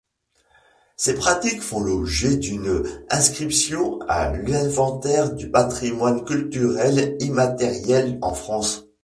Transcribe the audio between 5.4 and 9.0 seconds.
patrimoine culturel immatériel en France.